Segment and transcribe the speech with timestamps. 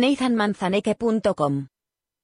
[0.00, 1.68] nathanmanzaneque.com.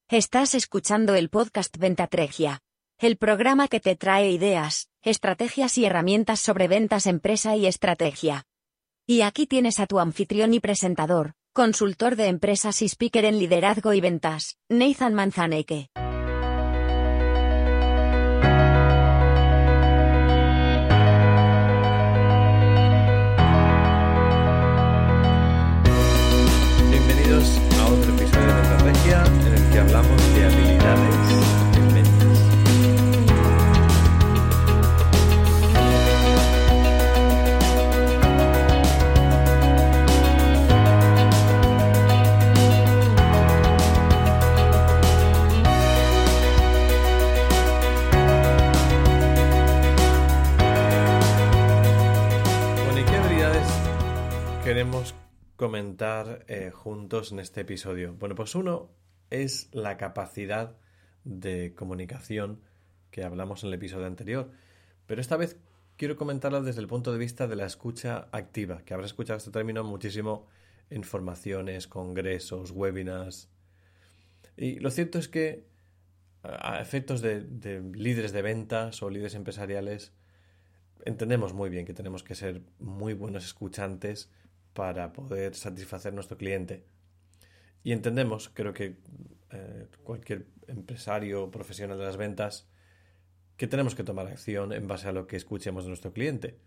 [0.09, 2.61] Estás escuchando el podcast Ventatregia,
[2.99, 8.45] el programa que te trae ideas, estrategias y herramientas sobre ventas, empresa y estrategia.
[9.07, 13.93] Y aquí tienes a tu anfitrión y presentador, consultor de empresas y speaker en liderazgo
[13.95, 15.89] y ventas, Nathan Manzaneque.
[55.63, 58.15] Comentar eh, juntos en este episodio?
[58.15, 58.91] Bueno, pues uno
[59.31, 60.77] es la capacidad
[61.23, 62.61] de comunicación
[63.13, 64.51] que hablamos en el episodio anterior,
[65.07, 65.61] pero esta vez
[65.97, 69.53] quiero comentarlo desde el punto de vista de la escucha activa, que habrás escuchado este
[69.53, 70.49] término muchísimo
[70.91, 73.49] en formaciones, congresos, webinars.
[74.57, 75.69] Y lo cierto es que
[76.43, 80.13] a efectos de líderes de ventas o líderes empresariales,
[81.05, 84.29] entendemos muy bien que tenemos que ser muy buenos escuchantes
[84.75, 86.85] para poder satisfacer nuestro cliente.
[87.85, 88.97] Y entendemos, creo que
[89.51, 92.69] eh, cualquier empresario profesional de las ventas,
[93.57, 96.59] que tenemos que tomar acción en base a lo que escuchemos de nuestro cliente.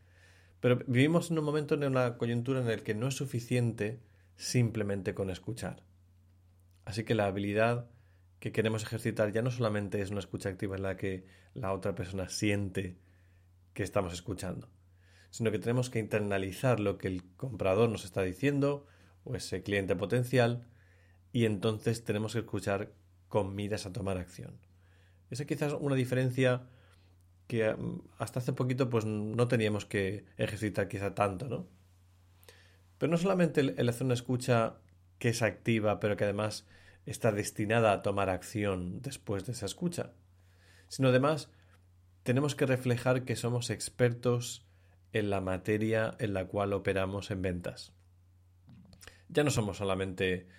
[0.60, 4.02] Pero vivimos en un momento, en una coyuntura en el que no es suficiente
[4.36, 5.84] simplemente con escuchar.
[6.86, 7.90] Así que la habilidad
[8.40, 11.96] que queremos ejercitar ya no solamente es una escucha activa en la que la otra
[11.96, 12.98] persona siente
[13.74, 14.70] que estamos escuchando,
[15.36, 18.88] sino que tenemos que internalizar lo que el comprador nos está diciendo
[19.26, 20.66] o ese cliente potencial
[21.34, 22.94] y entonces tenemos que escuchar
[23.28, 24.58] con miras a tomar acción.
[25.30, 26.70] Esa quizás una diferencia
[27.48, 31.68] que mm, hasta hace poquito pues no teníamos que ejercitar quizá tanto, ¿no?
[32.98, 34.78] Pero no solamente el, el hacer una escucha
[35.20, 36.66] que es activa, pero que además
[37.06, 40.14] está destinada a tomar acción después de esa escucha,
[40.88, 41.50] sino además
[42.24, 44.65] tenemos que reflejar que somos expertos
[45.16, 47.94] en la materia en la cual operamos en ventas.
[49.30, 50.50] Ya no somos solamente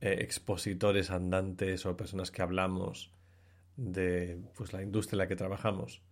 [0.00, 3.14] eh, expositores andantes o personas que hablamos
[3.76, 6.02] de pues, la industria en la que trabajamos.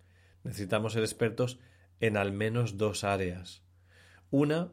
[0.45, 1.59] Necesitamos ser expertos
[1.99, 3.65] en al menos dos áreas.
[4.31, 4.71] Una,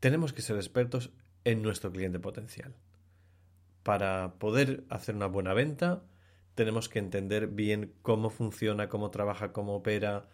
[0.00, 1.12] tenemos que ser expertos
[1.44, 2.74] en nuestro cliente potencial.
[3.84, 6.02] Para poder hacer una buena venta,
[6.56, 10.28] tenemos que entender bien cómo funciona, cómo trabaja, cómo opera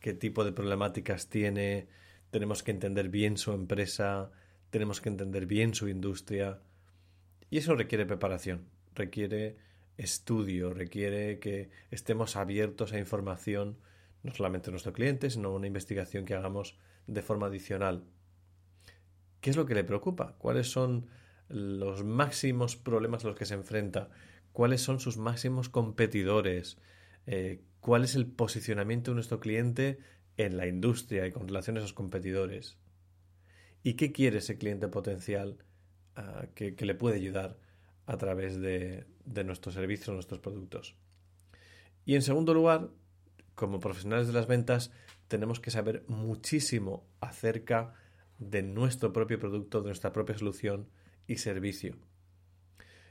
[0.00, 1.88] qué tipo de problemáticas tiene,
[2.30, 4.30] tenemos que entender bien su empresa,
[4.70, 6.60] tenemos que entender bien su industria.
[7.50, 9.56] Y eso requiere preparación, requiere
[9.96, 13.78] estudio, requiere que estemos abiertos a información,
[14.22, 18.04] no solamente nuestro cliente, sino una investigación que hagamos de forma adicional.
[19.40, 20.36] ¿Qué es lo que le preocupa?
[20.38, 21.06] ¿Cuáles son
[21.48, 24.10] los máximos problemas a los que se enfrenta?
[24.52, 26.78] ¿Cuáles son sus máximos competidores?
[27.26, 29.98] Eh, ¿Cuál es el posicionamiento de nuestro cliente
[30.36, 32.78] en la industria y con relación a esos competidores?
[33.82, 35.58] ¿Y qué quiere ese cliente potencial
[36.16, 37.58] ah, que, le puede ayudar
[38.06, 40.96] a través de, de nuestros servicios, nuestros productos?
[42.04, 42.90] Y en segundo lugar,
[43.54, 44.90] como profesionales de las ventas,
[45.28, 47.94] tenemos que saber muchísimo acerca
[48.38, 50.88] de nuestro propio producto, de nuestra propia solución
[51.26, 51.96] y servicio.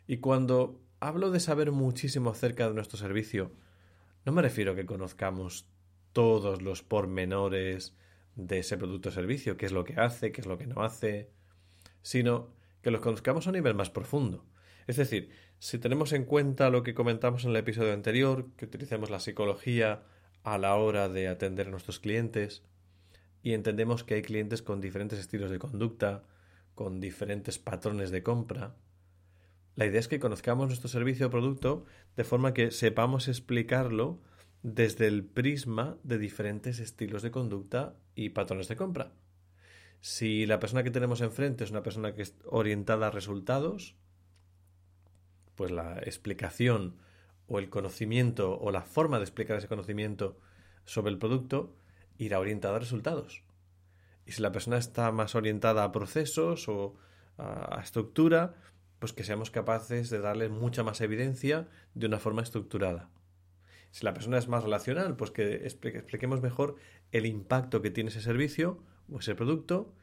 [0.05, 3.53] Y cuando hablo de saber muchísimo acerca de nuestro servicio,
[4.25, 5.69] no me refiero a que conozcamos
[6.13, 7.95] todos los pormenores
[8.35, 10.83] de ese producto o servicio, qué es lo que hace, qué es lo que no
[10.83, 11.31] hace,
[12.01, 14.45] sino que los conozcamos a un nivel más profundo.
[14.87, 15.29] Es decir,
[15.59, 20.03] si tenemos en cuenta lo que comentamos en el episodio anterior, que utilicemos la psicología
[20.43, 22.63] a la hora de atender a nuestros clientes,
[23.41, 26.23] y entendemos que hay clientes con diferentes estilos de conducta,
[26.75, 28.75] con diferentes patrones de compra,
[29.79, 31.85] la idea es que conozcamos nuestro servicio o producto
[32.17, 34.19] de forma que sepamos explicarlo
[34.61, 39.13] desde el prisma de diferentes estilos de conducta y patrones de compra.
[40.01, 43.95] Si la persona que tenemos enfrente es una persona que es orientada a resultados,
[45.55, 46.97] pues la explicación
[47.47, 50.41] o el conocimiento o la forma de explicar ese conocimiento
[50.83, 51.73] sobre el producto
[52.17, 53.43] irá orientada a resultados.
[54.25, 56.97] Y si la persona está más orientada a procesos o
[57.37, 58.55] a estructura,
[58.99, 63.09] pues que seamos capaces de darle mucha más evidencia de una forma estructurada.
[63.91, 66.75] Si la persona es más relacional, pues que expliquemos mejor
[67.11, 69.93] el impacto que tiene ese servicio o ese producto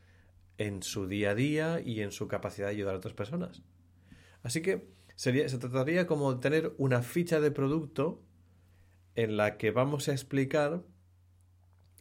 [0.59, 3.63] en su día a día y en su capacidad de ayudar a otras personas.
[4.43, 8.23] Así que sería, se trataría como de tener una ficha de producto
[9.15, 10.83] en la que vamos a explicar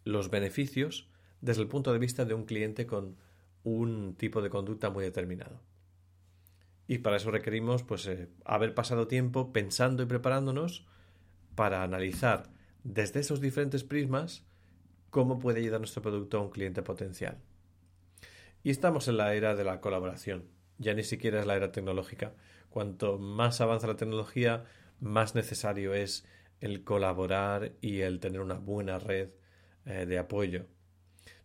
[0.03, 1.09] los beneficios
[1.41, 3.17] desde el punto de vista de un cliente con
[3.63, 5.61] un tipo de conducta muy determinado.
[6.87, 10.85] Y para eso requerimos pues, eh, haber pasado tiempo pensando y preparándonos
[11.55, 12.49] para analizar
[12.83, 14.45] desde esos diferentes prismas
[15.09, 17.39] cómo puede ayudar nuestro producto a un cliente potencial.
[18.63, 20.45] Y estamos en la era de la colaboración.
[20.77, 22.33] Ya ni siquiera es la era tecnológica.
[22.69, 24.65] Cuanto más avanza la tecnología,
[24.99, 26.25] más necesario es
[26.59, 29.29] el colaborar y el tener una buena red
[29.85, 30.65] eh, de apoyo.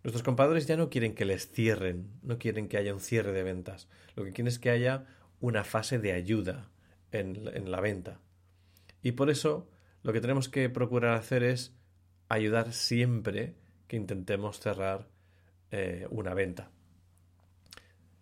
[0.02, 3.42] Nuestros compradores ya no quieren que les cierren, no quieren que haya un cierre de
[3.42, 3.88] ventas.
[4.16, 5.06] Lo que quieren es que haya
[5.40, 6.70] una fase de ayuda
[7.12, 8.20] en, la venta.
[9.02, 9.68] Y por eso
[10.02, 11.74] lo que tenemos que procurar hacer es
[12.28, 13.54] ayudar siempre
[13.88, 15.08] que intentemos cerrar
[15.70, 16.70] eh, una venta.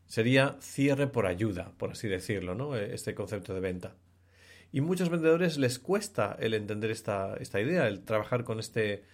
[0.06, 2.76] Sería cierre por ayuda, por así decirlo, ¿no?
[2.76, 3.96] E, este concepto de venta.
[4.72, 9.04] Y muchos vendedores les cuesta el entender esta, esta idea, el trabajar con este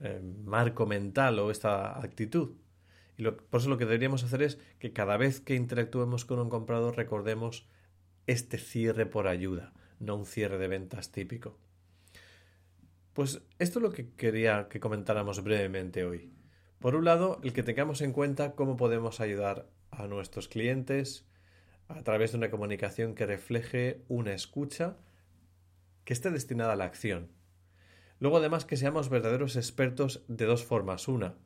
[0.00, 2.52] eh, marco mental o esta actitud.
[3.16, 6.48] Y por eso lo que deberíamos hacer es que cada vez que interactuemos con un
[6.48, 7.68] comprador recordemos
[8.26, 11.58] este cierre por ayuda, no un cierre de ventas típico.
[13.12, 16.32] Pues esto es lo que quería que comentáramos brevemente hoy.
[16.80, 21.26] Por un lado, el que tengamos en cuenta cómo podemos ayudar a nuestros clientes
[21.88, 24.96] a través de una comunicación que refleje una escucha
[26.04, 27.30] que esté destinada a la acción.
[28.18, 31.08] Luego, además, que seamos verdaderos expertos de dos formas.
[31.08, 31.36] Una,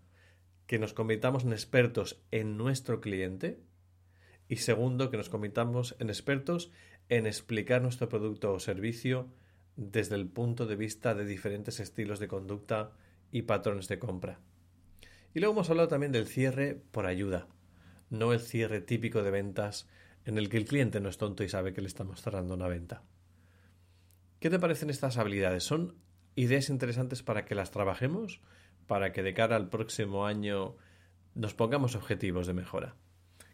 [0.68, 3.58] que nos convirtamos en expertos en nuestro cliente
[4.48, 6.70] y segundo, que nos convirtamos en expertos
[7.08, 9.32] en explicar nuestro producto o servicio
[9.76, 12.92] desde el punto de vista de diferentes estilos de conducta
[13.32, 14.40] y patrones de compra.
[15.32, 17.48] Y luego hemos hablado también del cierre por ayuda,
[18.10, 19.88] no el cierre típico de ventas
[20.26, 22.68] en el que el cliente no es tonto y sabe que le estamos cerrando una
[22.68, 23.02] venta.
[24.38, 25.64] ¿Qué te parecen estas habilidades?
[25.64, 25.94] ¿Son
[26.34, 28.42] ideas interesantes para que las trabajemos?
[28.88, 30.75] Para que de cara al próximo año
[31.37, 32.97] nos pongamos objetivos de mejora.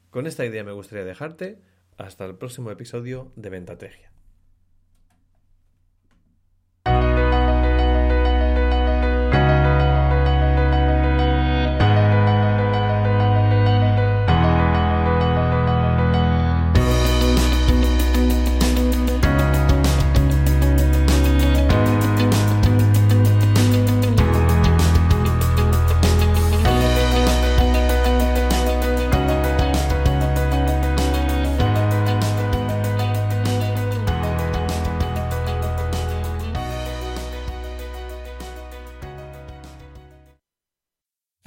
[0.08, 1.60] Con esta idea me gustaría dejarte.
[1.98, 4.13] Hasta el próximo episodio de Ventategia.